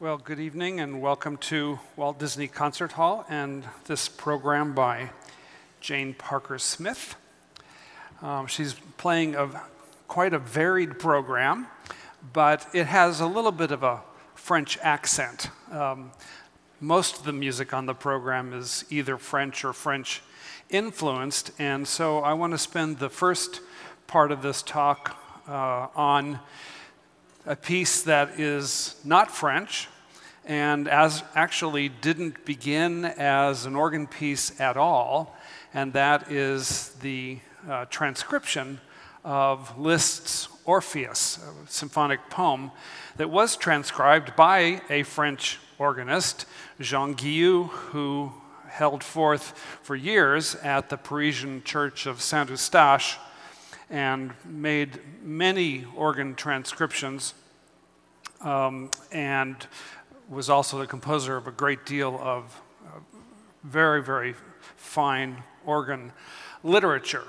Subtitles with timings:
[0.00, 5.10] Well, good evening and welcome to Walt Disney Concert Hall and this program by
[5.82, 7.16] Jane Parker Smith.
[8.22, 9.50] Um, she's playing a,
[10.08, 11.66] quite a varied program,
[12.32, 14.00] but it has a little bit of a
[14.34, 15.50] French accent.
[15.70, 16.12] Um,
[16.80, 20.22] most of the music on the program is either French or French
[20.70, 23.60] influenced, and so I want to spend the first
[24.06, 25.14] part of this talk
[25.46, 26.40] uh, on
[27.50, 29.88] a piece that is not French
[30.44, 35.36] and as actually didn't begin as an organ piece at all,
[35.74, 38.80] and that is the uh, transcription
[39.24, 42.70] of Liszt's Orpheus, a symphonic poem
[43.16, 46.46] that was transcribed by a French organist,
[46.80, 48.32] Jean Guillou, who
[48.68, 53.18] held forth for years at the Parisian church of Saint Eustache
[53.90, 57.34] and made many organ transcriptions.
[58.40, 59.66] Um, and
[60.28, 63.00] was also the composer of a great deal of uh,
[63.64, 64.34] very, very
[64.76, 66.12] fine organ
[66.62, 67.26] literature.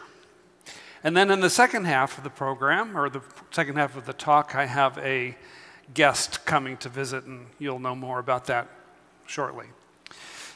[1.03, 4.13] And then in the second half of the program, or the second half of the
[4.13, 5.35] talk, I have a
[5.93, 8.67] guest coming to visit, and you'll know more about that
[9.25, 9.65] shortly.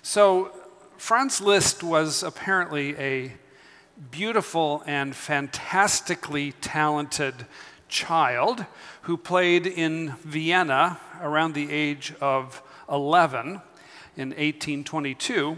[0.04, 0.52] So,
[0.98, 3.34] Franz Liszt was apparently a
[4.12, 7.46] beautiful and fantastically talented
[7.88, 8.66] child
[9.04, 13.62] who played in Vienna around the age of 11
[14.18, 15.58] in 1822.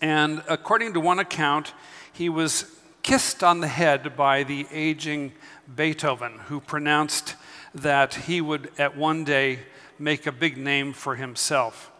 [0.00, 1.72] And according to one account,
[2.12, 2.66] he was
[3.02, 5.32] kissed on the head by the aging
[5.74, 7.36] Beethoven, who pronounced
[7.74, 9.60] that he would at one day
[9.98, 11.90] make a big name for himself.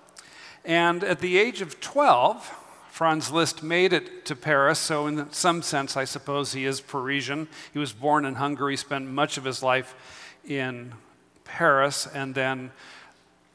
[0.65, 2.64] And at the age of 12,
[2.95, 7.49] Franz Liszt made it to Paris, so in some sense, I suppose he is Parisian.
[7.73, 9.97] He was born in Hungary, spent much of his life
[10.47, 10.95] in
[11.43, 12.71] Paris, and then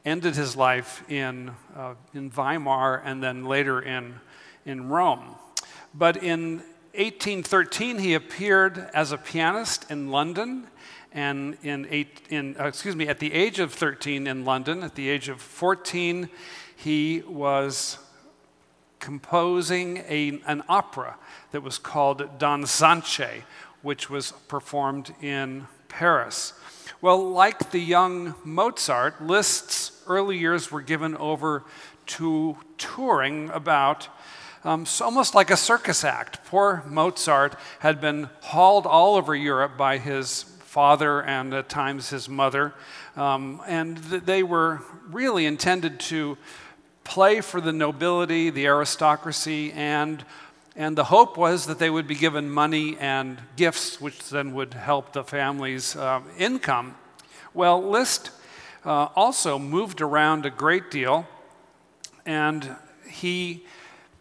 [0.04, 4.20] ended his life in, uh, in Weimar and then later in,
[4.66, 5.36] in Rome.
[5.94, 6.58] But in
[6.92, 10.66] 1813, he appeared as a pianist in London,
[11.14, 14.96] and in, eight, in uh, excuse me, at the age of 13 in London, at
[14.96, 16.28] the age of 14,
[16.76, 17.96] he was
[19.00, 21.16] composing a, an opera
[21.50, 23.42] that was called Don Sanche,
[23.82, 26.52] which was performed in Paris.
[27.00, 31.64] Well, like the young Mozart, Liszt's early years were given over
[32.06, 34.08] to touring about
[34.62, 36.44] um, so almost like a circus act.
[36.44, 42.28] Poor Mozart had been hauled all over Europe by his father and at times his
[42.28, 42.74] mother,
[43.16, 46.36] um, and th- they were really intended to
[47.04, 50.24] play for the nobility, the aristocracy, and,
[50.76, 54.74] and the hope was that they would be given money and gifts, which then would
[54.74, 56.94] help the family's uh, income.
[57.52, 58.30] Well, Liszt
[58.84, 61.26] uh, also moved around a great deal,
[62.24, 62.76] and
[63.08, 63.64] he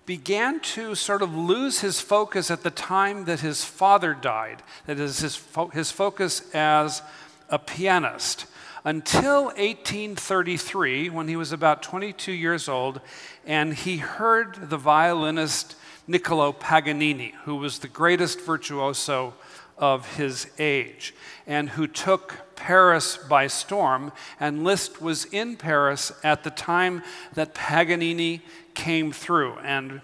[0.05, 4.63] began to sort of lose his focus at the time that his father died.
[4.87, 7.03] That is, his, fo- his focus as
[7.49, 8.47] a pianist
[8.83, 13.01] until 1833, when he was about 22 years old,
[13.45, 15.75] and he heard the violinist
[16.07, 19.33] Niccolo Paganini, who was the greatest virtuoso
[19.77, 21.13] of his age,
[21.45, 24.11] and who took Paris by storm.
[24.39, 27.03] And Liszt was in Paris at the time
[27.33, 28.41] that Paganini
[28.73, 29.53] came through.
[29.59, 30.01] And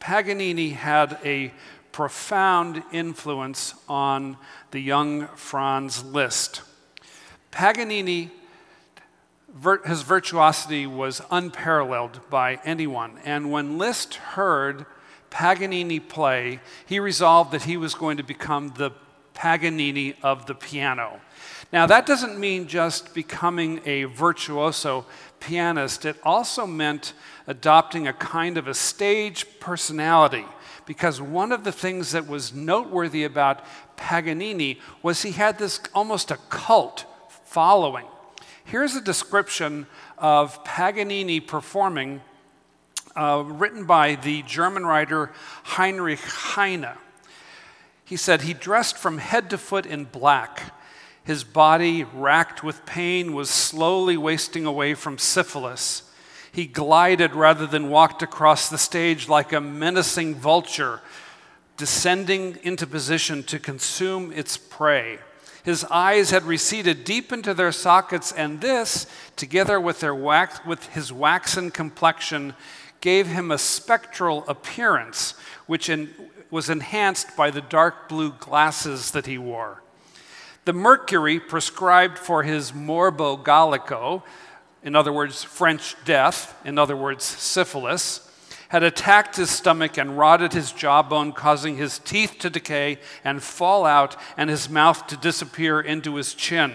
[0.00, 1.52] Paganini had a
[1.92, 4.36] profound influence on
[4.70, 6.62] the young Franz Liszt.
[7.50, 8.30] Paganini,
[9.84, 13.18] his virtuosity was unparalleled by anyone.
[13.24, 14.86] And when Liszt heard
[15.30, 18.92] Paganini play, he resolved that he was going to become the
[19.34, 21.20] Paganini of the piano.
[21.72, 25.06] Now, that doesn't mean just becoming a virtuoso
[25.38, 27.12] pianist, it also meant
[27.46, 30.44] adopting a kind of a stage personality.
[30.86, 33.62] Because one of the things that was noteworthy about
[33.96, 37.04] Paganini was he had this almost a cult
[37.48, 38.04] following.
[38.64, 39.86] Here's a description
[40.18, 42.20] of Paganini performing,
[43.16, 45.32] uh, written by the German writer
[45.62, 46.90] Heinrich Heine.
[48.04, 50.74] He said, He dressed from head to foot in black.
[51.24, 56.02] His body, racked with pain, was slowly wasting away from syphilis.
[56.52, 61.00] He glided rather than walked across the stage like a menacing vulture,
[61.78, 65.18] descending into position to consume its prey.
[65.64, 69.06] His eyes had receded deep into their sockets, and this,
[69.36, 72.54] together with, their wax, with his waxen complexion,
[73.00, 75.34] gave him a spectral appearance,
[75.66, 76.14] which in,
[76.50, 79.82] was enhanced by the dark blue glasses that he wore.
[80.64, 84.22] The mercury prescribed for his morbo gallico
[84.82, 88.27] in other words, French death, in other words, syphilis,
[88.68, 93.86] had attacked his stomach and rotted his jawbone, causing his teeth to decay and fall
[93.86, 96.72] out and his mouth to disappear into his chin.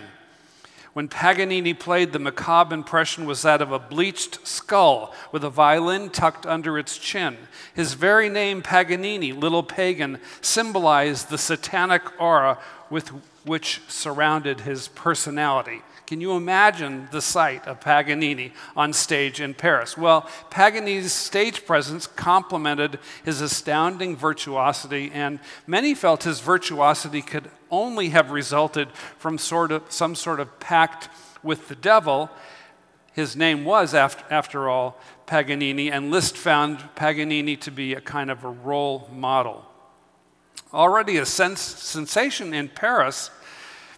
[0.94, 6.12] When Paganini played, the macabre impression was that of a bleached skull with a violin
[6.12, 7.38] tucked under its chin.
[7.74, 12.60] His very name, Paganini, little pagan, symbolized the satanic aura
[12.92, 13.10] with
[13.44, 15.82] which surrounded his personality.
[16.06, 19.98] Can you imagine the sight of Paganini on stage in Paris?
[19.98, 28.10] Well, Paganini's stage presence complemented his astounding virtuosity, and many felt his virtuosity could only
[28.10, 31.08] have resulted from sort of, some sort of pact
[31.42, 32.30] with the devil.
[33.14, 38.30] His name was, after, after all, Paganini, and Liszt found Paganini to be a kind
[38.30, 39.66] of a role model.
[40.74, 43.30] Already a sens- sensation in Paris,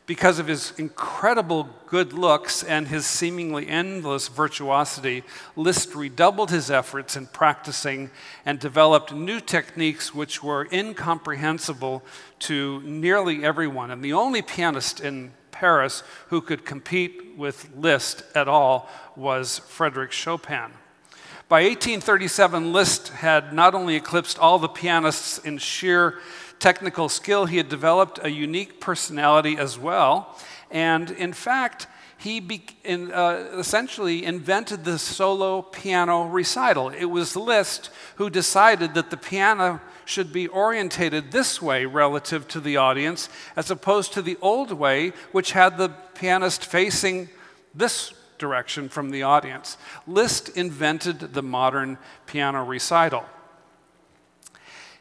[0.05, 5.23] because of his incredible good looks and his seemingly endless virtuosity,
[5.55, 8.11] Liszt redoubled his efforts in practicing
[8.45, 12.03] and developed new techniques which were incomprehensible
[12.39, 13.89] to nearly everyone.
[13.89, 20.11] And the only pianist in Paris who could compete with Liszt at all was Frederick
[20.11, 20.71] Chopin.
[21.47, 26.19] By 1837, Liszt had not only eclipsed all the pianists in sheer
[26.59, 30.37] technical skill, he had developed a unique personality as well.
[30.71, 31.87] And in fact,
[32.17, 36.89] he be, in, uh, essentially invented the solo piano recital.
[36.89, 42.59] It was Liszt who decided that the piano should be orientated this way relative to
[42.59, 47.29] the audience, as opposed to the old way, which had the pianist facing
[47.73, 49.77] this direction from the audience.
[50.07, 51.97] Liszt invented the modern
[52.27, 53.25] piano recital.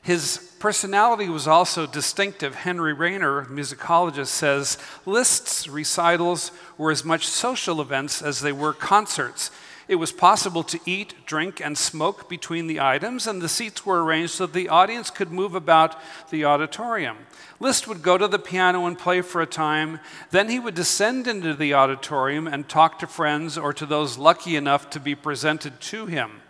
[0.02, 2.54] His personality was also distinctive.
[2.54, 9.50] Henry Rayner, musicologist, says Liszt's recitals were as much social events as they were concerts.
[9.88, 14.02] It was possible to eat, drink, and smoke between the items, and the seats were
[14.02, 16.00] arranged so the audience could move about
[16.30, 17.18] the auditorium.
[17.60, 20.00] Liszt would go to the piano and play for a time,
[20.30, 24.56] then he would descend into the auditorium and talk to friends or to those lucky
[24.56, 26.40] enough to be presented to him.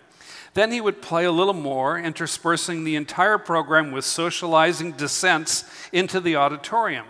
[0.54, 6.20] Then he would play a little more, interspersing the entire program with socializing descents into
[6.20, 7.06] the auditorium.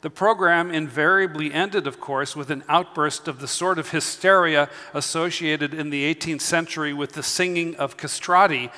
[0.00, 5.72] The program invariably ended, of course, with an outburst of the sort of hysteria associated
[5.72, 8.70] in the 18th century with the singing of castrati,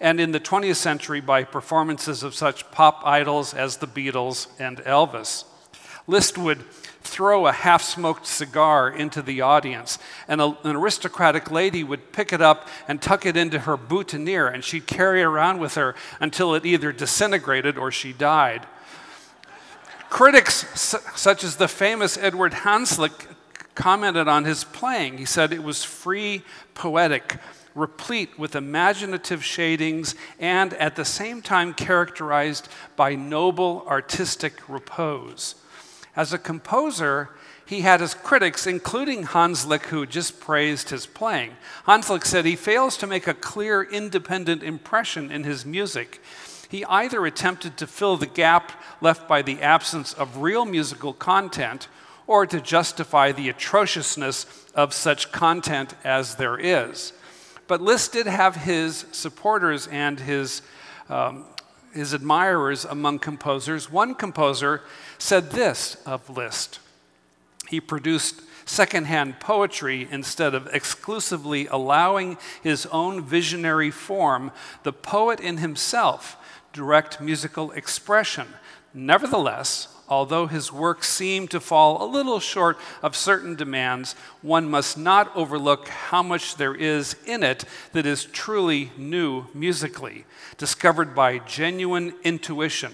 [0.00, 4.78] and in the 20th century by performances of such pop idols as the Beatles and
[4.78, 5.44] Elvis.
[6.06, 6.64] Liszt would
[7.08, 12.32] throw a half smoked cigar into the audience, and a, an aristocratic lady would pick
[12.32, 15.94] it up and tuck it into her boutonniere, and she'd carry it around with her
[16.20, 18.66] until it either disintegrated or she died.
[20.10, 20.66] Critics,
[21.14, 23.26] such as the famous Edward Hanslick,
[23.74, 25.18] commented on his playing.
[25.18, 26.42] He said it was free,
[26.74, 27.36] poetic,
[27.74, 35.54] replete with imaginative shadings, and at the same time characterized by noble artistic repose.
[36.18, 37.30] As a composer,
[37.64, 41.52] he had his critics, including Hanslick, who just praised his playing.
[41.86, 46.20] Hanslick said he fails to make a clear, independent impression in his music.
[46.68, 51.86] He either attempted to fill the gap left by the absence of real musical content
[52.26, 54.44] or to justify the atrociousness
[54.74, 57.12] of such content as there is.
[57.68, 60.62] But Liszt did have his supporters and his,
[61.08, 61.44] um,
[61.92, 63.90] his admirers among composers.
[63.90, 64.82] One composer
[65.18, 66.80] said this of Liszt
[67.68, 74.50] he produced secondhand poetry instead of exclusively allowing his own visionary form,
[74.82, 76.36] the poet in himself,
[76.72, 78.46] direct musical expression.
[78.94, 84.96] Nevertheless, although his work seemed to fall a little short of certain demands, one must
[84.98, 90.24] not overlook how much there is in it that is truly new musically,
[90.56, 92.92] discovered by genuine intuition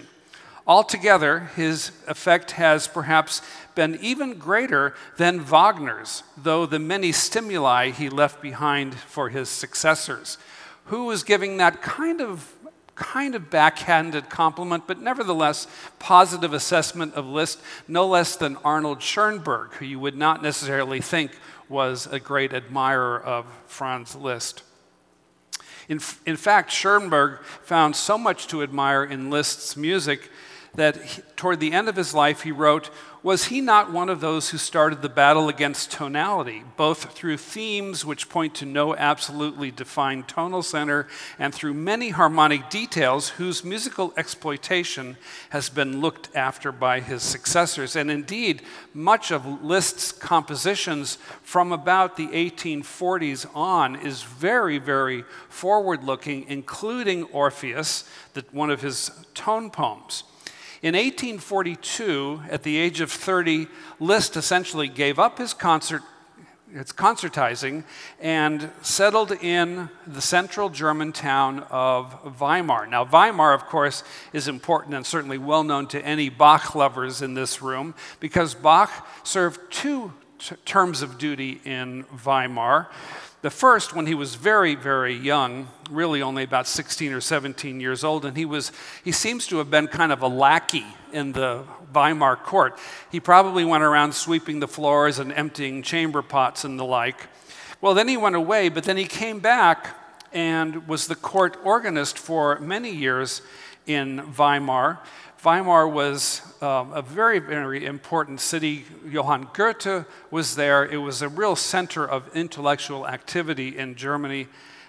[0.67, 3.41] Altogether, his effect has perhaps
[3.75, 10.39] been even greater than Wagner's, though the many stimuli he left behind for his successors.
[10.85, 12.51] Who was giving that kind of
[12.95, 15.67] kind of backhanded compliment, but nevertheless
[15.99, 21.37] positive assessment of Liszt, no less than Arnold Schoenberg, who you would not necessarily think
[21.67, 24.63] was a great admirer of Franz Liszt.
[25.87, 30.31] In, in fact, Schoenberg found so much to admire in Liszt's music
[30.75, 32.89] that he, toward the end of his life he wrote,
[33.21, 38.05] Was he not one of those who started the battle against tonality, both through themes
[38.05, 44.13] which point to no absolutely defined tonal center and through many harmonic details whose musical
[44.17, 45.17] exploitation
[45.49, 47.95] has been looked after by his successors?
[47.95, 48.61] And indeed,
[48.93, 57.23] much of Liszt's compositions from about the 1840s on is very, very forward looking, including
[57.25, 58.09] Orpheus,
[58.51, 60.23] one of his tone poems.
[60.81, 63.67] In 1842, at the age of 30,
[63.99, 66.01] Liszt essentially gave up his concert
[66.73, 67.85] its concertizing
[68.19, 72.85] and settled in the central German town of Weimar.
[72.85, 74.03] Now, Weimar, of course,
[74.33, 79.07] is important and certainly well known to any Bach lovers in this room because Bach
[79.23, 82.89] served two t- terms of duty in Weimar.
[83.45, 88.03] The first, when he was very, very young, really only about 16 or 17 years
[88.03, 88.71] old, and he, was,
[89.03, 90.83] he seems to have been kind of a lackey
[91.13, 92.75] in the Weimar court.
[93.11, 97.27] He probably went around sweeping the floors and emptying chamber pots and the like.
[97.81, 99.95] Well, then he went away, but then he came back
[100.33, 103.43] and was the court organist for many years
[103.85, 104.97] in Weimar.
[105.45, 108.83] Weimar was um, a very, very important city.
[109.07, 110.83] Johann Goethe was there.
[110.83, 114.47] It was a real center of intellectual activity in Germany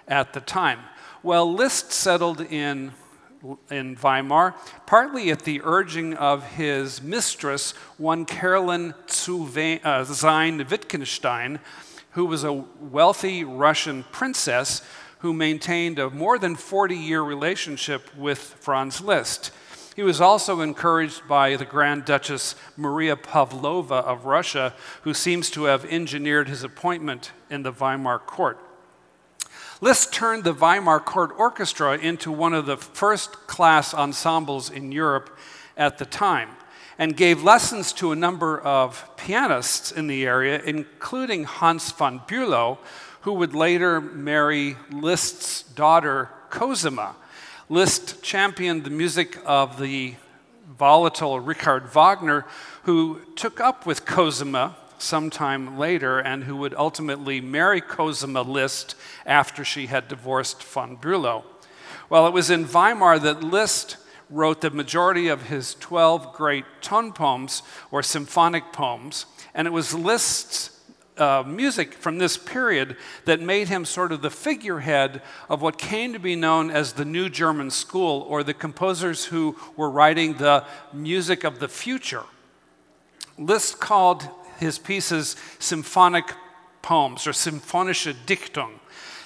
[0.08, 0.78] at the time.
[1.22, 2.92] Well, Liszt settled in,
[3.70, 4.54] in Weimar,
[4.86, 11.60] partly at the urging of his mistress, one Caroline zu uh, Sayn Wittgenstein,
[12.12, 14.80] who was a wealthy Russian princess
[15.18, 19.50] who maintained a more than 40 year relationship with Franz Liszt.
[19.96, 24.74] He was also encouraged by the Grand Duchess Maria Pavlova of Russia,
[25.04, 28.60] who seems to have engineered his appointment in the Weimar court.
[29.80, 35.34] Liszt turned the Weimar Court Orchestra into one of the first class ensembles in Europe
[35.78, 36.50] at the time
[36.98, 42.76] and gave lessons to a number of pianists in the area, including Hans von Bülow,
[43.22, 47.16] who would later marry Liszt's daughter Cosima.
[47.68, 50.14] Liszt championed the music of the
[50.78, 52.44] volatile Richard Wagner,
[52.84, 58.94] who took up with Cosima sometime later and who would ultimately marry Cosima Liszt
[59.26, 61.42] after she had divorced von Bülow.
[62.08, 63.96] Well, it was in Weimar that Liszt
[64.30, 69.92] wrote the majority of his 12 great tone poems or symphonic poems, and it was
[69.92, 70.75] Liszt's
[71.18, 76.12] uh, music from this period that made him sort of the figurehead of what came
[76.12, 80.64] to be known as the New German School, or the composers who were writing the
[80.92, 82.24] music of the future.
[83.38, 86.32] Liszt called his pieces symphonic
[86.82, 88.78] poems or symphonische Dichtung.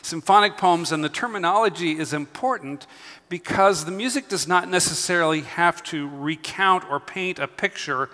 [0.02, 2.86] Symphonic poems, and the terminology is important
[3.28, 8.08] because the music does not necessarily have to recount or paint a picture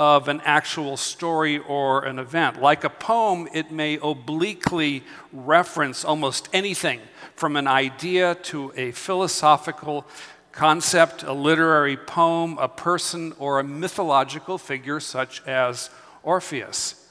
[0.00, 2.58] of an actual story or an event.
[2.58, 7.02] Like a poem, it may obliquely reference almost anything
[7.36, 10.06] from an idea to a philosophical
[10.52, 15.90] concept, a literary poem, a person, or a mythological figure such as
[16.22, 17.06] Orpheus.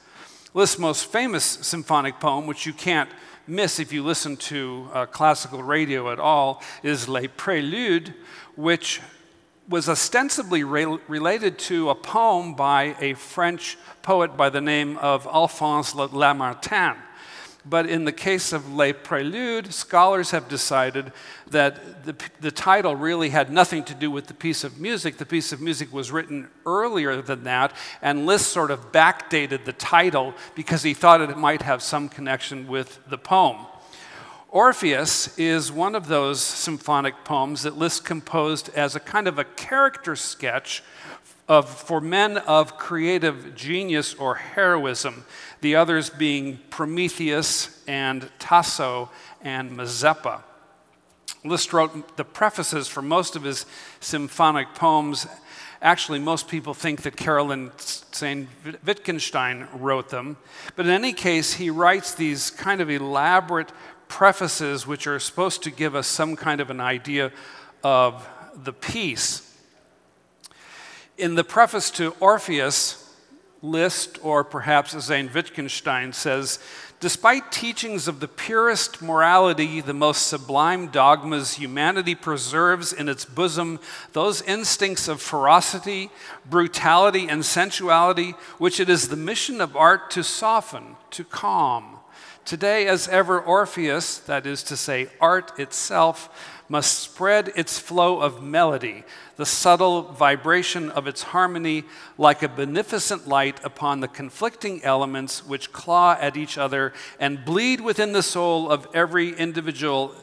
[0.52, 3.10] Liszt's most famous symphonic poem, which you can't
[3.46, 8.12] miss if you listen to uh, classical radio at all, is Les Préludes,
[8.56, 9.00] which
[9.70, 15.26] was ostensibly re- related to a poem by a French poet by the name of
[15.28, 16.96] Alphonse Lamartine.
[17.64, 21.12] But in the case of Les Préludes, scholars have decided
[21.50, 25.18] that the, the title really had nothing to do with the piece of music.
[25.18, 27.72] The piece of music was written earlier than that,
[28.02, 32.66] and Liszt sort of backdated the title because he thought it might have some connection
[32.66, 33.66] with the poem.
[34.50, 39.44] Orpheus is one of those symphonic poems that Liszt composed as a kind of a
[39.44, 40.82] character sketch
[41.48, 45.24] of, for men of creative genius or heroism,
[45.60, 50.42] the others being Prometheus and Tasso and Mazeppa.
[51.44, 53.66] Liszt wrote the prefaces for most of his
[54.00, 55.28] symphonic poems.
[55.80, 58.48] Actually, most people think that Caroline Sayn
[58.84, 60.36] Wittgenstein wrote them.
[60.74, 63.70] But in any case, he writes these kind of elaborate
[64.10, 67.32] prefaces which are supposed to give us some kind of an idea
[67.82, 69.56] of the piece.
[71.16, 73.14] In the preface to Orpheus,
[73.62, 76.58] Liszt, or perhaps Sayn Wittgenstein, says
[76.98, 83.80] Despite teachings of the purest morality, the most sublime dogmas, humanity preserves in its bosom
[84.12, 86.10] those instincts of ferocity,
[86.44, 91.99] brutality, and sensuality which it is the mission of art to soften, to calm,
[92.44, 96.28] Today, as ever, Orpheus, that is to say, art itself,
[96.68, 99.04] must spread its flow of melody,
[99.36, 101.84] the subtle vibration of its harmony,
[102.16, 107.80] like a beneficent light upon the conflicting elements which claw at each other and bleed
[107.80, 110.14] within the soul of every individual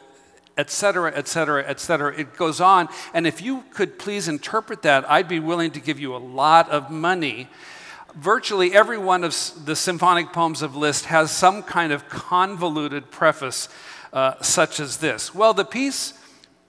[0.58, 2.18] etc., etc., etc.
[2.18, 2.88] It goes on.
[3.14, 6.68] And if you could please interpret that, I'd be willing to give you a lot
[6.68, 7.48] of money
[8.14, 9.34] virtually every one of
[9.64, 13.68] the symphonic poems of Liszt has some kind of convoluted preface
[14.12, 15.34] uh, such as this.
[15.34, 16.14] Well, the piece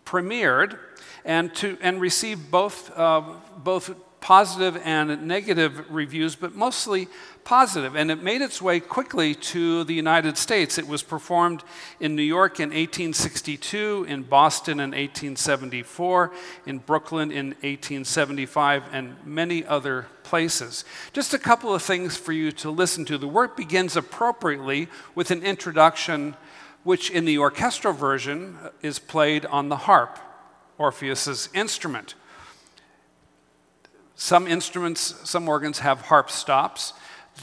[0.05, 0.77] premiered
[1.24, 3.22] and, to, and received both, uh,
[3.58, 7.08] both positive and negative reviews, but mostly
[7.44, 7.96] positive.
[7.96, 10.78] And it made its way quickly to the United States.
[10.78, 11.64] It was performed
[12.00, 16.32] in New York in 1862, in Boston in 1874,
[16.66, 20.86] in Brooklyn in 1875, and many other places.
[21.14, 23.18] Just a couple of things for you to listen to.
[23.18, 26.36] The work begins appropriately with an introduction,
[26.84, 30.20] which in the orchestral version is played on the harp,
[30.78, 32.16] Orpheus's instrument.
[34.22, 36.92] Some instruments, some organs have harp stops.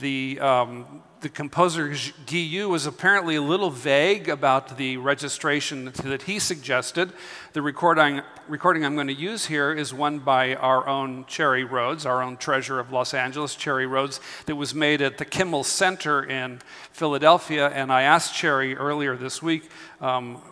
[0.01, 1.89] The, um, the composer
[2.27, 7.15] Guillou was apparently a little vague about the registration that he suggested.
[7.55, 12.05] The recording, recording I'm going to use here is one by our own Cherry Rhodes,
[12.05, 16.23] our own treasure of Los Angeles, Cherry Rhodes, that was made at the Kimmel Center
[16.23, 16.61] in
[16.93, 17.71] Philadelphia.
[17.71, 19.71] And I asked Cherry earlier this week
[20.03, 20.43] um,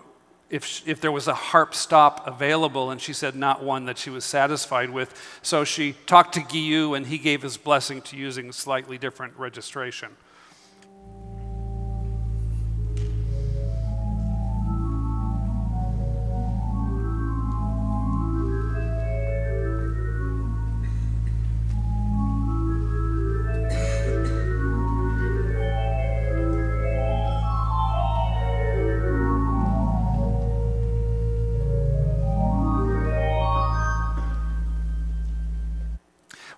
[0.51, 4.11] if, if there was a harp stop available, and she said not one that she
[4.11, 5.39] was satisfied with.
[5.43, 10.11] So she talked to Guillou, and he gave his blessing to using slightly different registration.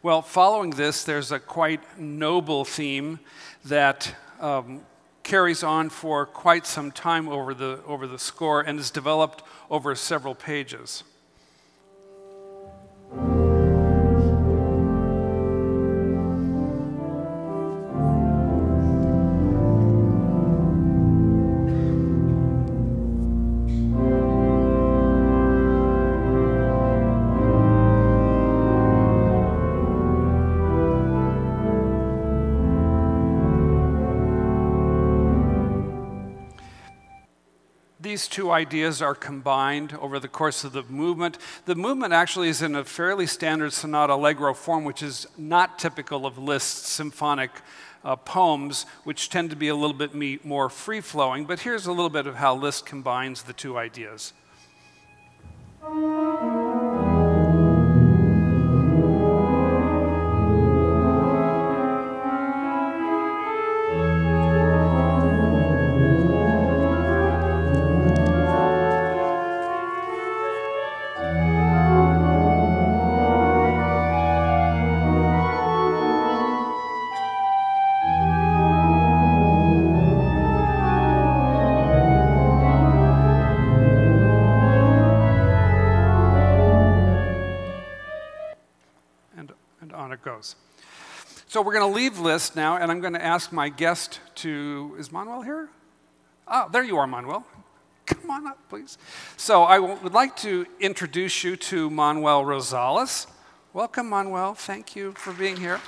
[0.06, 3.18] Well, following this, there's a quite noble theme
[3.64, 4.82] that um,
[5.24, 9.96] carries on for quite some time over the, over the score and is developed over
[9.96, 11.02] several pages.
[38.16, 41.36] These two ideas are combined over the course of the movement.
[41.66, 46.24] The movement actually is in a fairly standard sonata allegro form, which is not typical
[46.24, 47.50] of Liszt's symphonic
[48.02, 50.14] uh, poems, which tend to be a little bit
[50.46, 51.44] more free flowing.
[51.44, 54.32] But here's a little bit of how Liszt combines the two ideas.
[91.56, 94.94] So we're going to leave Liszt now, and I'm going to ask my guest to.
[94.98, 95.70] Is Manuel here?
[96.46, 97.46] Oh, there you are, Manuel.
[98.04, 98.98] Come on up, please.
[99.38, 103.26] So I would like to introduce you to Manuel Rosales.
[103.72, 104.52] Welcome, Manuel.
[104.52, 105.80] Thank you for being here.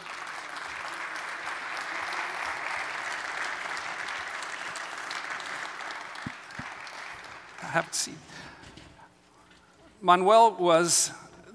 [7.59, 8.15] Have a seat.
[10.01, 11.11] Manuel was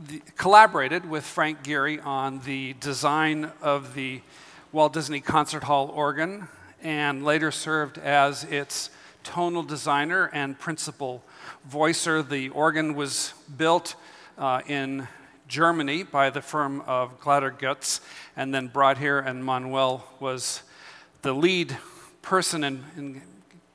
[0.07, 4.21] the, collaborated with Frank Gehry on the design of the
[4.71, 6.47] Walt Disney Concert Hall organ
[6.81, 8.89] and later served as its
[9.23, 11.23] tonal designer and principal
[11.65, 12.21] voicer.
[12.21, 13.95] The organ was built
[14.37, 15.07] uh, in
[15.47, 18.01] Germany by the firm of Glatter Goetz
[18.35, 20.63] and then brought here, and Manuel was
[21.21, 21.77] the lead
[22.21, 23.21] person in, in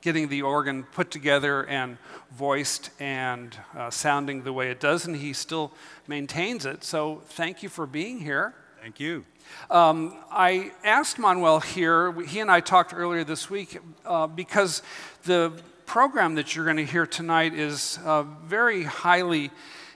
[0.01, 1.97] getting the organ put together and
[2.31, 5.71] voiced and uh, sounding the way it does, and he still
[6.07, 6.83] maintains it.
[6.83, 8.53] So thank you for being here.
[8.81, 9.25] Thank you.
[9.69, 14.81] Um, I asked Manuel here, he and I talked earlier this week, uh, because
[15.23, 15.51] the
[15.85, 19.51] program that you're going to hear tonight is uh, very highly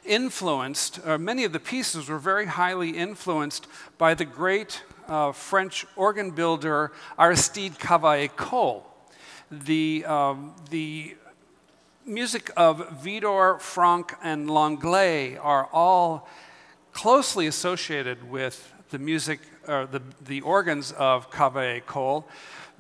[0.06, 5.86] influenced, uh, many of the pieces were very highly influenced by the great uh, French
[5.96, 8.93] organ builder Aristide Cavaillé-Coll.
[9.62, 11.16] The, um, the
[12.06, 16.28] music of Widor, Franck, and Langlais are all
[16.92, 22.28] closely associated with the music, or the, the organs of Cavaillé-Coll.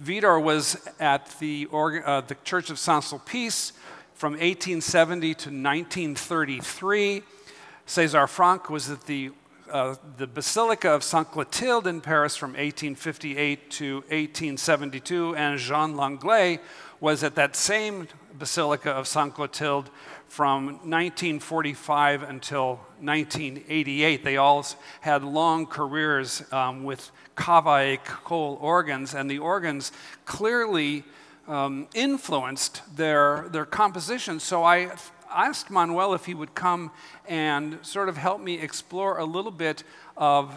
[0.03, 3.71] Widor was at the, organ, uh, the Church of Saint Sulpice
[4.13, 7.23] from 1870 to 1933.
[7.87, 9.31] César Franck was at the,
[9.71, 16.59] uh, the Basilica of Saint Clotilde in Paris from 1858 to 1872, and Jean Langlais
[16.99, 19.89] was at that same Basilica of Saint Clotilde
[20.27, 24.23] from 1945 until 1988.
[24.23, 24.65] They all
[25.01, 29.91] had long careers um, with Cavaillé-Coll organs, and the organs
[30.25, 31.03] clearly
[31.47, 34.39] um, influenced their, their composition.
[34.39, 34.91] So I
[35.33, 36.91] asked Manuel if he would come
[37.27, 39.83] and sort of help me explore a little bit
[40.15, 40.53] of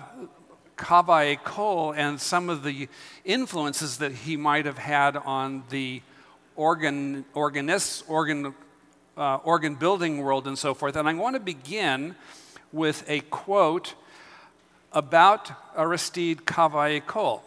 [0.76, 2.88] Cavaillé-Coll and some of the
[3.24, 6.02] influences that he might have had on the
[6.54, 8.54] organ, organists, organ
[9.16, 10.94] uh, organ building world and so forth.
[10.94, 12.14] And I want to begin
[12.70, 13.94] with a quote
[14.92, 17.42] about Aristide Cavaillé-Coll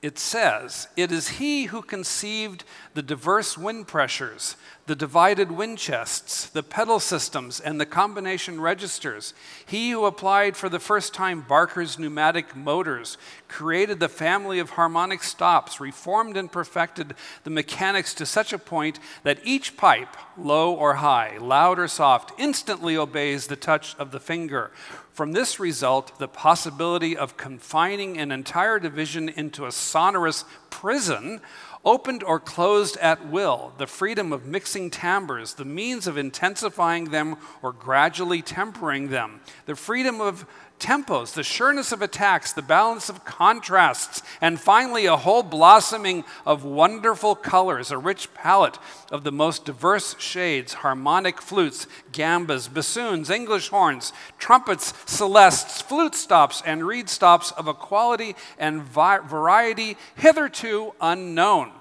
[0.00, 2.64] it says, It is he who conceived
[2.98, 4.56] the diverse wind pressures,
[4.86, 9.34] the divided wind chests, the pedal systems, and the combination registers.
[9.64, 15.22] He who applied for the first time Barker's pneumatic motors, created the family of harmonic
[15.22, 20.94] stops, reformed and perfected the mechanics to such a point that each pipe, low or
[20.94, 24.72] high, loud or soft, instantly obeys the touch of the finger
[25.18, 31.40] from this result, the possibility of confining an entire division into a sonorous prison
[31.84, 37.36] opened or closed at will, the freedom of mixing timbres, the means of intensifying them
[37.62, 40.46] or gradually tempering them, the freedom of
[40.78, 46.64] tempos, the sureness of attacks, the balance of contrasts, and finally a whole blossoming of
[46.64, 48.78] wonderful colors, a rich palette
[49.10, 56.62] of the most diverse shades harmonic flutes, gambas, bassoons, English horns, trumpets, celestes, flute stops,
[56.64, 61.72] and reed stops of a quality and vi- variety hitherto unknown.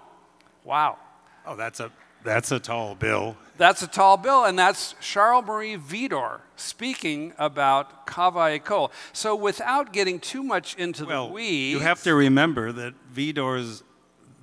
[0.64, 0.98] Wow.
[1.46, 1.92] Oh, that's a,
[2.24, 3.38] that's a tall bill.
[3.58, 8.92] That's a tall bill, and that's Charles Marie Widor speaking about Cavaillé-Coll.
[9.14, 13.84] So, without getting too much into well, the weeds, you have to remember that Widor's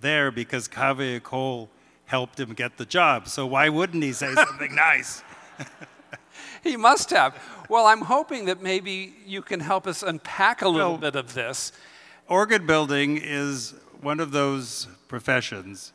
[0.01, 1.71] there because Cavaillé-Coll
[2.07, 3.29] helped him get the job.
[3.29, 5.23] So why wouldn't he say something nice?
[6.63, 7.37] he must have.
[7.69, 11.35] Well, I'm hoping that maybe you can help us unpack a little Well, bit of
[11.35, 11.73] this.
[12.29, 15.93] Organ building is one of those professions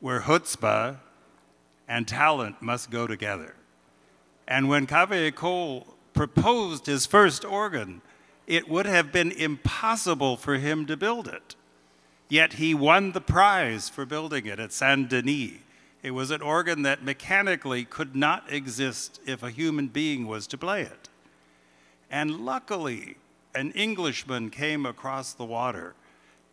[0.00, 0.96] where chutzpah
[1.90, 3.56] and talent must go together.
[4.46, 8.00] And when Cavaillé-Coll proposed his first organ,
[8.46, 11.56] it would have been impossible for him to build it.
[12.28, 15.58] Yet he won the prize for building it at Saint Denis.
[16.00, 20.56] It was an organ that mechanically could not exist if a human being was to
[20.56, 21.08] play it.
[22.08, 23.16] And luckily,
[23.52, 25.94] an Englishman came across the water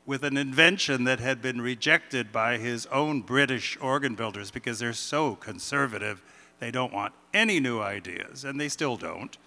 [0.08, 4.94] with an invention that had been rejected by his own British organ builders because they're
[4.94, 6.24] so conservative.
[6.60, 9.38] They don't want any new ideas, and they still don't.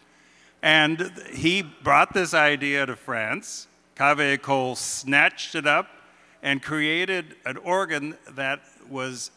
[0.63, 3.69] And he brought this idea to France.
[3.97, 5.89] Cavaillé-Coll snatched it up
[6.43, 9.31] and created an organ that was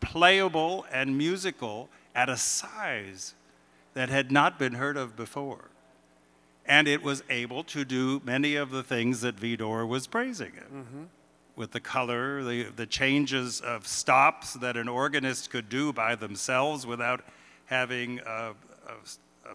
[0.00, 3.32] playable and musical at a size
[3.94, 5.70] that had not been heard of before.
[6.66, 10.66] And it was able to do many of the things that Widor was praising it.
[11.54, 16.86] With the color, the, the changes of stops that an organist could do by themselves
[16.86, 17.24] without
[17.66, 18.52] having uh,
[18.88, 18.92] uh,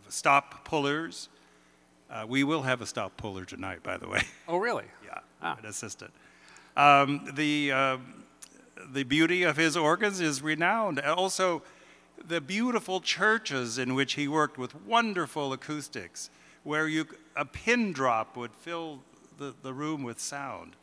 [0.10, 1.30] stop pullers.
[2.12, 4.22] Uh, we will have a stop puller tonight, by the way.
[4.48, 4.86] Oh, really?
[5.04, 5.58] yeah, Ah.
[5.60, 6.12] an assistant.
[6.76, 8.24] Um, the, um
[8.94, 11.00] the beauty of his organs is renowned.
[11.00, 11.64] Also,
[12.28, 16.30] the beautiful churches in which he worked with wonderful acoustics,
[16.68, 19.00] where you, a pin drop would fill
[19.38, 20.76] the, the room with sound.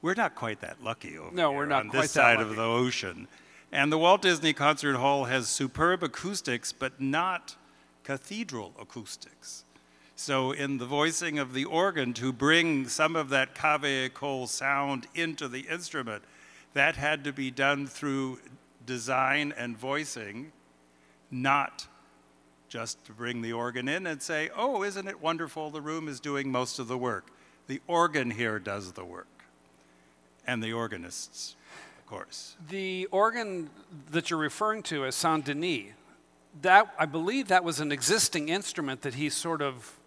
[0.00, 2.38] We're not quite that lucky over No, here we're not on quite this that side
[2.38, 2.50] lucky.
[2.50, 3.28] of the ocean.
[3.70, 7.56] And the Walt Disney Concert Hall has superb acoustics, but not
[8.02, 9.64] cathedral acoustics.
[10.16, 15.48] So, in the voicing of the organ, to bring some of that Cavaillé-Coll sound into
[15.48, 16.24] the instrument,
[16.72, 18.38] that had to be done through
[18.86, 20.52] design and voicing,
[21.30, 21.86] not
[22.70, 25.70] just to bring the organ in and say, oh, isn't it wonderful?
[25.70, 27.26] The room is doing most of the work.
[27.66, 29.26] The organ here does the work.
[30.46, 31.56] And the organists,
[31.98, 32.56] of course.
[32.70, 33.70] The organ
[34.12, 35.92] that you're referring to as Saint Denis,
[36.62, 39.98] that I believe that was an existing instrument that he sort of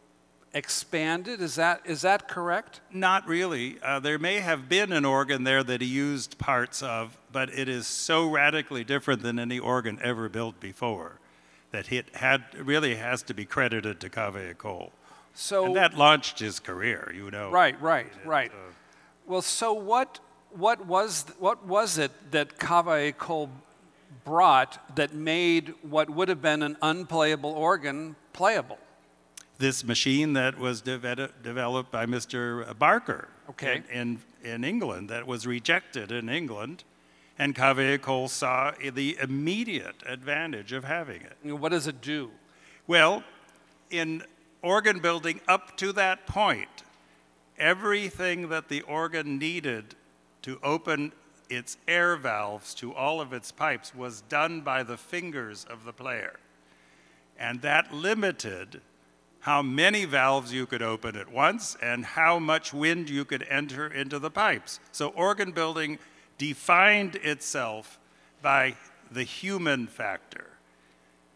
[0.54, 1.42] expanded.
[1.42, 2.80] Is that, is that correct?
[2.92, 3.78] Not really.
[3.84, 7.68] Uh, there may have been an organ there that he used parts of, but it
[7.68, 11.20] is so radically different than any organ ever built before
[11.74, 14.92] that it had really has to be credited to Cavaillé-Coll.
[15.34, 17.50] So and that launched his career, you know.
[17.50, 18.52] Right, right, right.
[18.52, 18.72] Uh,
[19.26, 20.20] well, so what,
[20.52, 23.50] what, was, what was it that Cavaillé-Coll
[24.24, 28.78] brought that made what would have been an unplayable organ playable?
[29.58, 32.78] This machine that was de- developed by Mr.
[32.78, 33.82] Barker okay.
[33.92, 36.84] in, in, in England, that was rejected in England
[37.38, 41.54] and Cavaillé-Coll saw the immediate advantage of having it.
[41.54, 42.32] What does it do?
[42.86, 43.24] Well,
[43.90, 44.24] in
[44.62, 46.84] organ building up to that point,
[47.58, 49.96] everything that the organ needed
[50.44, 51.12] to open
[51.50, 55.94] its air valves to all of its pipes was done by the fingers of the
[55.94, 56.40] player.
[57.38, 58.82] And that limited
[59.40, 63.88] how many valves you could open at once and how much wind you could enter
[63.88, 64.80] into the pipes.
[64.92, 66.00] So organ building
[66.48, 67.98] defined itself
[68.42, 68.76] by
[69.10, 70.48] the human factor.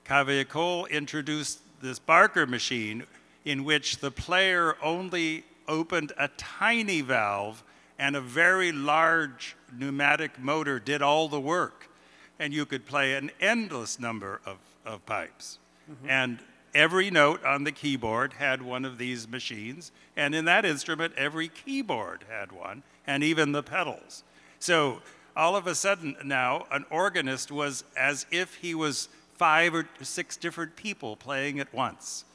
[0.05, 3.05] Cavaillé-Coll introduced this Barker machine
[3.45, 7.63] in which the player only opened a tiny valve
[7.97, 11.89] and a very large pneumatic motor did all the work.
[12.37, 15.57] And you could play an endless number of, of pipes.
[15.89, 16.09] Mm-hmm.
[16.09, 16.39] And
[16.75, 19.93] every note on the keyboard had one of these machines.
[20.17, 24.25] And in that instrument, every keyboard had one, and even the pedals.
[24.59, 25.01] So
[25.35, 30.35] all of a sudden now, an organist was as if he was five or six
[30.35, 32.25] different people playing at once.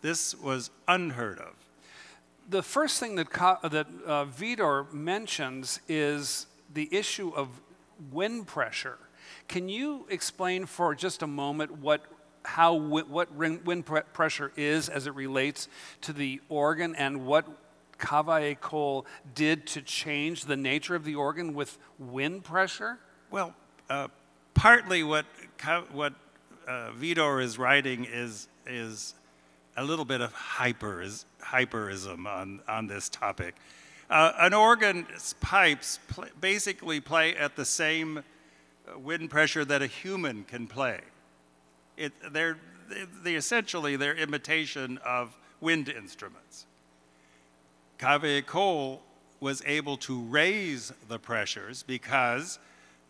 [0.00, 1.54] This was unheard of.
[2.48, 7.48] The first thing that, that uh, Widor mentions is the issue of
[8.10, 8.98] wind pressure.
[9.48, 12.04] Can you explain for just a moment what,
[12.44, 15.68] how, what wind pressure is as it relates
[16.02, 17.46] to the organ and what
[17.98, 22.98] Cavaillé-Coll did to change the nature of the organ with wind pressure?
[23.30, 23.54] Well,
[23.88, 24.08] uh,
[24.54, 25.26] partly what,
[25.92, 26.14] what
[26.66, 29.14] uh, Widor is writing is, is
[29.76, 33.54] a little bit of hyperis, hyperism on, on this topic.
[34.08, 35.98] Uh, an organ's pipes
[36.40, 41.00] basically play at the same uh, wind pressure that a human can play.
[41.96, 42.58] It, they're,
[43.22, 46.66] they, essentially, they're imitation of wind instruments.
[47.98, 49.02] Cavaillé-Coll
[49.40, 52.58] was able to raise the pressures because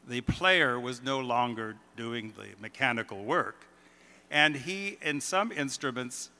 [0.06, 3.66] the player was no longer doing the mechanical work.
[4.30, 6.30] And he, in some instruments,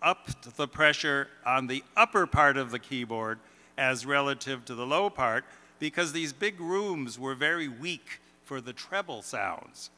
[0.00, 3.38] upped the pressure on the upper part of the keyboard
[3.76, 5.44] as relative to the low part
[5.78, 9.90] because these big rooms were very weak for the treble sounds.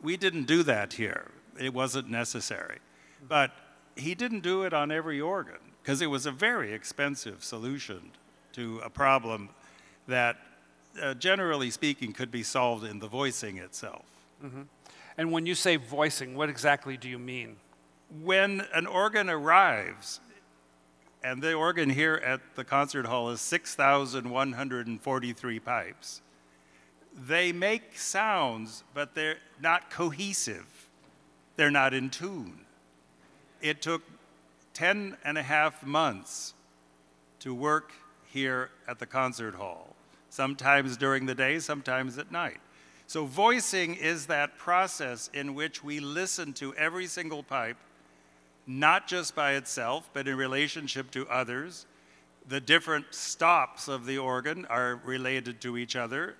[0.00, 2.78] We didn't do that here, it wasn't necessary.
[3.26, 3.52] But
[3.96, 8.12] he didn't do it on every organ because it was a very expensive solution
[8.52, 9.48] to a problem
[10.06, 10.36] that,
[11.02, 14.04] uh, generally speaking, could be solved in the voicing itself.
[14.44, 14.62] Mm-hmm.
[15.18, 17.56] And when you say voicing, what exactly do you mean?
[18.22, 20.20] When an organ arrives,
[21.24, 26.20] and the organ here at the concert hall is 6,143 pipes.
[27.14, 30.88] They make sounds, but they're not cohesive.
[31.56, 32.60] They're not in tune.
[33.60, 34.02] It took
[34.74, 36.54] 10 and a half months
[37.40, 37.92] to work
[38.26, 39.94] here at the concert hall,
[40.30, 42.58] sometimes during the day, sometimes at night.
[43.06, 47.76] So, voicing is that process in which we listen to every single pipe,
[48.66, 51.84] not just by itself, but in relationship to others.
[52.48, 56.36] The different stops of the organ are related to each other,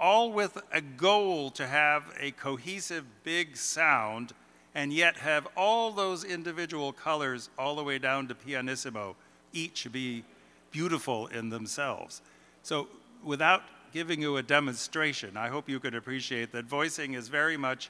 [0.00, 4.32] all with a goal to have a cohesive big sound
[4.76, 9.16] and yet have all those individual colors all the way down to pianissimo
[9.54, 10.22] each be
[10.70, 12.20] beautiful in themselves.
[12.62, 12.86] So,
[13.24, 13.62] without
[13.94, 17.88] giving you a demonstration, I hope you could appreciate that voicing is very much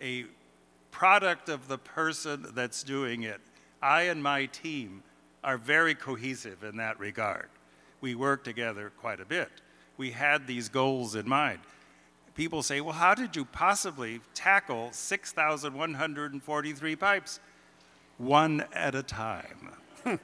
[0.00, 0.24] a
[0.90, 3.42] product of the person that's doing it.
[3.82, 5.02] I and my team
[5.44, 7.50] are very cohesive in that regard.
[8.00, 9.50] We work together quite a bit.
[9.98, 11.60] We had these goals in mind
[12.34, 17.40] people say, well, how did you possibly tackle 6,143 pipes?
[18.18, 19.70] One at a time.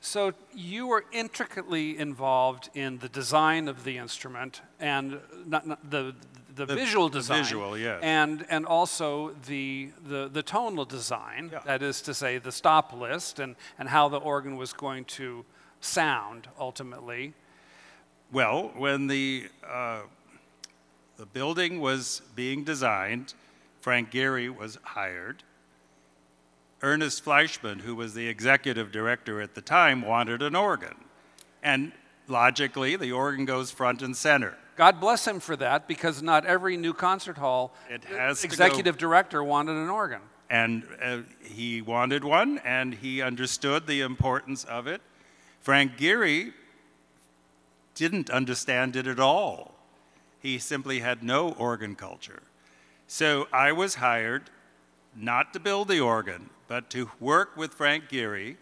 [0.00, 6.14] so you were intricately involved in the design of the instrument and not, not the,
[6.54, 7.38] the, the, visual design.
[7.38, 8.00] The visual, yes.
[8.02, 11.60] And, and also the, the, the tonal design, yeah.
[11.64, 15.44] that is to say, the stop list and, and how the organ was going to
[15.80, 17.34] sound ultimately.
[18.30, 20.00] Well, when the uh,
[21.22, 23.32] the building was being designed.
[23.80, 25.44] Frank Gehry was hired.
[26.82, 30.96] Ernest Fleischmann, who was the executive director at the time, wanted an organ.
[31.62, 31.92] And
[32.26, 34.56] logically, the organ goes front and center.
[34.74, 39.44] God bless him for that because not every new concert hall It has executive director
[39.44, 40.22] wanted an organ.
[40.50, 45.00] And uh, he wanted one, and he understood the importance of it.
[45.60, 46.52] Frank Gehry
[47.94, 49.71] didn't understand it at all.
[50.42, 52.42] He simply had no organ culture.
[53.06, 54.50] So I was hired
[55.14, 58.56] not to build the organ, but to work with Frank Gehry,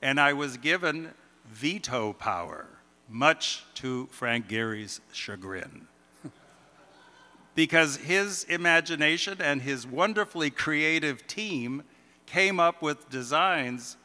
[0.00, 1.12] and I was given
[1.46, 2.66] veto power,
[3.08, 5.88] much to Frank Gehry's chagrin
[7.54, 11.82] because his imagination and his wonderfully creative team
[12.24, 13.96] came up with designs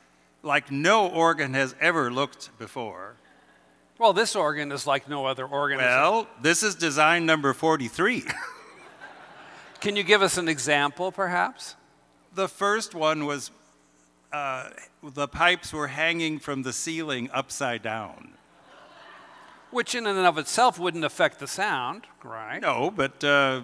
[0.44, 3.16] like no organ has ever looked before.
[4.02, 5.78] Well, this organ is like no other organ.
[5.78, 8.26] Well, this is design number 43.
[9.80, 11.76] Can you give us an example, perhaps?
[12.34, 13.52] the first one was
[14.32, 14.70] uh,
[15.04, 18.34] the pipes were hanging from the ceiling upside down.
[19.70, 22.60] Which, in and of itself, wouldn't affect the sound, right?
[22.60, 23.62] No, but uh,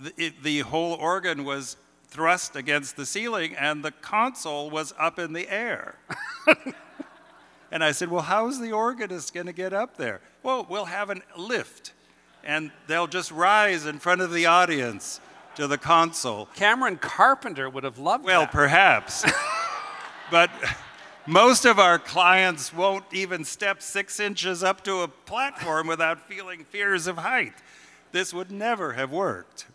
[0.00, 1.76] the, it, the whole organ was
[2.08, 5.94] thrust against the ceiling and the console was up in the air.
[7.70, 10.20] and I said, Well, how's the organist going to get up there?
[10.42, 11.92] Well, we'll have a lift
[12.44, 15.20] and they'll just rise in front of the audience
[15.56, 16.46] to the console.
[16.54, 18.54] Cameron Carpenter would have loved Well, that.
[18.54, 19.24] Well, perhaps.
[20.30, 20.50] but
[21.26, 26.64] most of our clients won't even step six inches up to a platform without feeling
[26.64, 27.54] fears of height.
[28.12, 29.66] This would never have worked.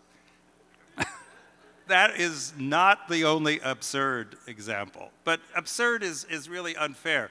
[1.86, 7.30] that is not the only absurd example, but absurd is, is really unfair.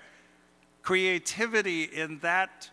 [0.86, 2.70] Creativity in that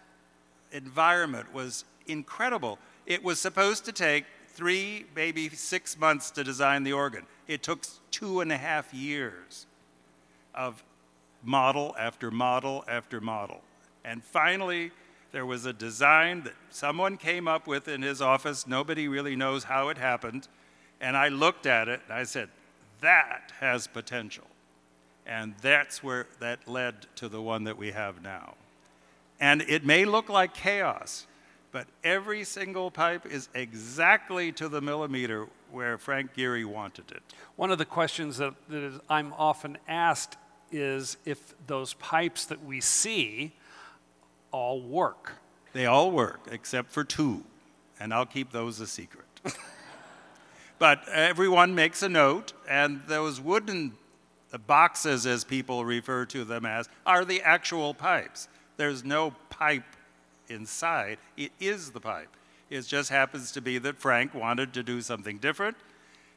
[0.70, 2.79] environment was incredible.
[3.07, 7.25] It was supposed to take three, maybe six months to design the organ.
[7.48, 9.66] It took two and a half years
[10.55, 10.85] of
[11.42, 13.62] model after model after model.
[14.05, 14.90] And finally,
[15.33, 18.66] there was a design that someone came up with in his office.
[18.66, 20.48] Nobody really knows how it happened.
[21.01, 22.51] And I looked at it and I said,
[23.01, 24.44] that has potential.
[25.27, 28.55] And that's where that led to the one that we have now.
[29.41, 31.27] And it may look like chaos,
[31.71, 37.23] but every single pipe is exactly to the millimeter where Frank Gehry wanted it.
[37.57, 40.37] One of the questions that, that is, I'm often asked
[40.71, 43.53] is if those pipes that we see
[44.51, 45.33] all work.
[45.73, 47.45] They all work except for two,
[47.99, 49.27] and I'll keep those a secret.
[50.79, 53.93] but everyone makes a note, and those wooden
[54.59, 58.49] boxes, as people refer to them as, are the actual pipes.
[58.77, 59.85] There's no pipe
[60.49, 62.29] inside, it is the pipe.
[62.69, 65.77] It just happens to be that Frank wanted to do something different,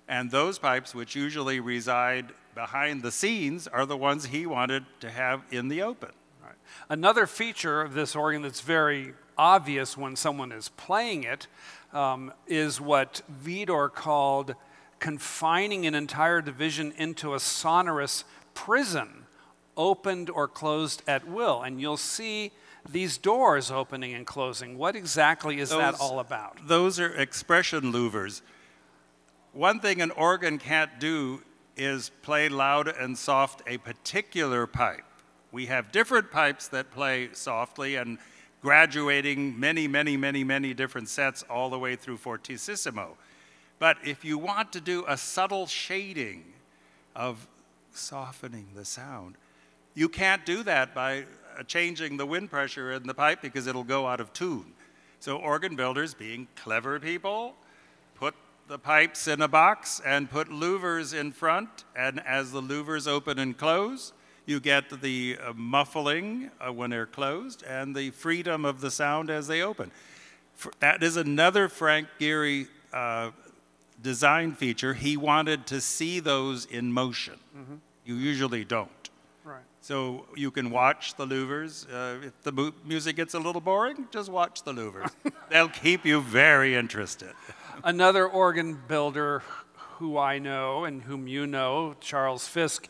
[0.08, 5.10] and those pipes, which usually reside behind the scenes, are the ones he wanted to
[5.10, 6.12] have in the open.
[6.44, 6.56] Right.
[6.90, 11.48] Another feature of this organ that's very obvious when someone is playing it
[11.94, 14.56] um, is what Widor called
[15.00, 19.26] confining an entire division into a sonorous prison,
[19.78, 21.62] opened or closed at will.
[21.62, 22.52] And you'll see
[22.90, 24.78] these doors opening and closing.
[24.78, 26.60] What exactly is that all about?
[26.68, 28.42] Those are expression louvers.
[29.54, 31.42] One thing an organ can't do
[31.78, 35.04] is play loud and soft a particular pipe.
[35.52, 38.18] We have different pipes that play softly and
[38.62, 43.18] graduating many, many, many, many different sets all the way through fortissimo.
[43.80, 46.44] But if you want to do a subtle shading
[47.16, 47.48] of
[47.94, 49.36] softening the sound,
[49.94, 51.26] you can't do that by
[51.58, 54.74] uh, changing the wind pressure in the pipe because it'll go out of tune.
[55.20, 57.56] So, organ builders, being clever people,
[58.16, 58.36] put
[58.68, 61.86] the pipes in a box and put louvers in front.
[61.96, 64.14] And as the louvers open and close,
[64.46, 69.30] you get the uh, muffling uh, when they're closed and the freedom of the sound
[69.30, 69.92] as they open.
[70.58, 73.32] F- that is another Frank Gehry uh,
[74.06, 74.94] design feature.
[74.94, 77.38] He wanted to see those in motion.
[78.06, 79.10] You usually don't.
[79.44, 79.64] Right.
[79.82, 81.88] So you can watch the louvers.
[81.92, 85.12] Uh, if the mu- music gets a little boring, just watch the louvers.
[85.50, 87.34] They'll keep you very interested.
[87.84, 89.42] Another organ builder
[89.98, 92.88] who I know and whom you know, Charles Fisk,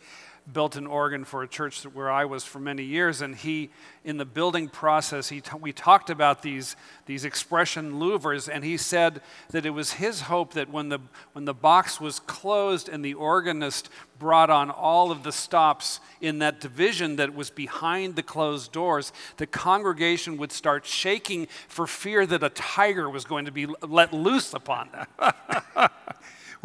[0.52, 3.22] built an organ for a church where I was for many years.
[3.22, 3.70] And he,
[4.04, 8.78] in the building process, he t- we talked about these, these expression louvers, and he
[8.78, 11.00] said that it was his hope that when the,
[11.34, 16.40] when the box was closed and the organist brought on all of the stops in
[16.40, 22.26] that division that was behind the closed doors, the congregation would start shaking for fear
[22.26, 25.90] that a tiger was going to be let loose upon them.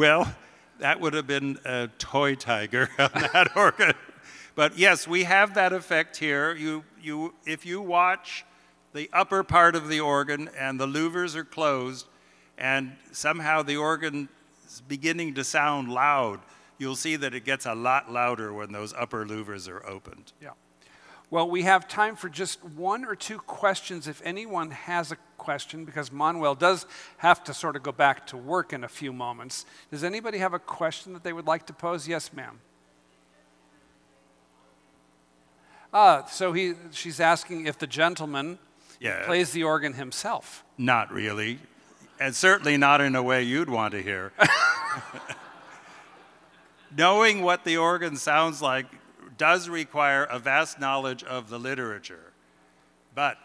[0.00, 0.34] Well,
[0.80, 3.92] that would have been a toy tiger on that organ.
[4.54, 6.54] But yes, we have that effect here.
[6.54, 8.44] You, you, if you watch
[8.92, 12.06] the upper part of the organ and the louvers are closed,
[12.58, 14.28] and somehow the organ
[14.66, 16.40] is beginning to sound loud,
[16.78, 20.32] you'll see that it gets a lot louder when those upper louvers are opened.
[20.42, 20.50] Yeah.
[21.30, 25.84] Well, we have time for just one or two questions if anyone has a question,
[25.84, 26.86] because Manuel does
[27.18, 29.64] have to sort of go back to work in a few moments.
[29.92, 32.08] Does anybody have a question that they would like to pose?
[32.08, 32.58] Yes, ma'am.
[35.94, 38.58] Ah, so he, she's asking if the gentleman
[39.00, 39.24] Yeah.
[39.24, 40.64] plays the organ himself.
[40.78, 41.58] Not really,
[42.18, 44.32] and certainly not in a way you'd want to hear.
[46.96, 48.86] Knowing what the organ sounds like
[49.41, 52.34] does require a vast knowledge of the literature,
[53.14, 53.38] but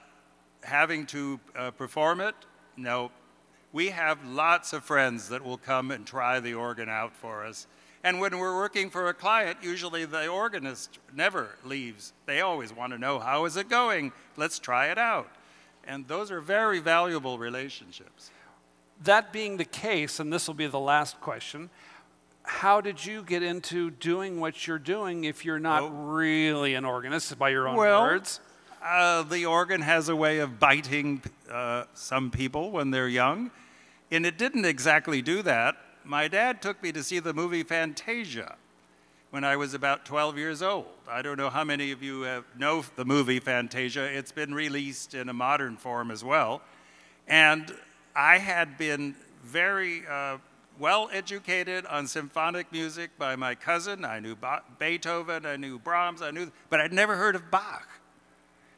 [0.61, 2.35] having to uh, perform it,
[2.75, 3.11] no.
[3.71, 7.65] We have lots of friends that will come and try the organ out for us.
[8.03, 12.11] And when we're working for a client, usually the organist never leaves.
[12.25, 14.11] They always want to know, how is it going?
[14.35, 15.31] Let's try it out.
[15.87, 18.31] And those are very valuable relationships.
[19.03, 21.69] That being the case, and this will be the last question,
[22.45, 25.87] how did you get into doing what you're doing if you're not Oh.
[25.89, 28.39] really an organist, by your own Well, words?
[28.83, 31.21] Uh, the organ has a way of biting
[31.51, 33.51] uh, some people when they're young,
[34.11, 35.75] and it didn't exactly do that.
[36.03, 38.55] My dad took me to see the movie Fantasia
[39.31, 40.85] when I was about 12 years old.
[41.09, 44.03] I don't know how many of you have, know the movie Fantasia.
[44.03, 46.61] It's been released in a modern form as well.
[47.27, 47.73] And
[48.15, 50.37] I had been very uh,
[50.79, 54.03] well educated on symphonic music by my cousin.
[54.05, 57.87] I knew Ba- Beethoven, I knew Brahms, I knew, but I'd never heard of Bach.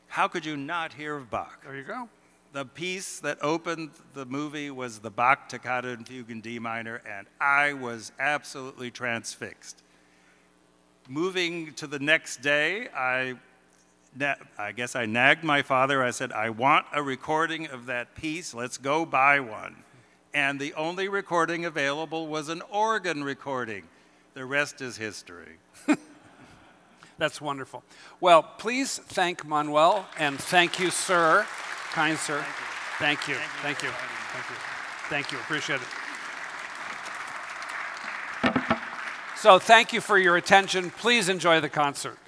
[0.07, 1.63] How could you not hear of Bach?
[1.63, 2.09] There you go.
[2.53, 7.01] The piece that opened the movie was the Bach Toccata and Fugue in D minor,
[7.07, 9.83] and I was absolutely transfixed.
[11.09, 13.35] Moving to the next day, I,
[14.57, 16.03] I guess I nagged my father.
[16.03, 18.53] I said, I want a recording of that piece.
[18.53, 19.83] Let's go buy one.
[20.37, 23.85] And the only recording available was an organ recording.
[24.35, 25.57] The rest is history.
[27.17, 27.83] That's wonderful.
[28.21, 31.47] Well, please thank Manuel and thank you, sir.
[31.91, 32.45] Kind sir.
[32.99, 33.33] Thank you.
[33.63, 33.89] Thank you.
[33.89, 34.55] Thank you.
[35.09, 35.39] Thank you.
[35.39, 35.87] Appreciate it.
[39.37, 40.91] So, thank you for your attention.
[40.91, 42.19] Please enjoy the concert.